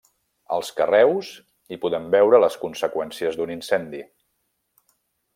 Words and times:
Als 0.55 0.69
carreus 0.77 1.27
hi 1.73 1.77
podem 1.83 2.07
veure 2.15 2.39
les 2.43 2.57
conseqüències 2.63 3.37
d'un 3.41 3.53
incendi. 3.57 4.01